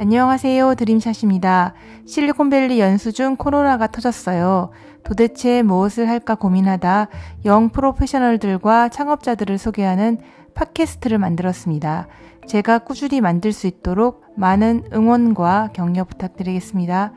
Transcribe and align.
안녕하세요. 0.00 0.76
드림샷입니다. 0.76 1.74
실리콘밸리 2.06 2.80
연수 2.80 3.12
중 3.12 3.36
코로나가 3.36 3.86
터졌어요. 3.86 4.70
도대체 5.04 5.60
무엇을 5.60 6.08
할까 6.08 6.36
고민하다 6.36 7.08
영 7.44 7.68
프로페셔널들과 7.68 8.88
창업자들을 8.88 9.58
소개하는 9.58 10.16
팟캐스트를 10.54 11.18
만들었습니다. 11.18 12.06
제가 12.46 12.78
꾸준히 12.78 13.20
만들 13.20 13.52
수 13.52 13.66
있도록 13.66 14.24
많은 14.36 14.84
응원과 14.90 15.72
격려 15.74 16.04
부탁드리겠습니다. 16.04 17.12